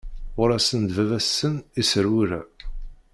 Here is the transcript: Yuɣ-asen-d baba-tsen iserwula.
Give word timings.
Yuɣ-asen-d 0.35 0.89
baba-tsen 0.97 1.55
iserwula. 1.81 2.39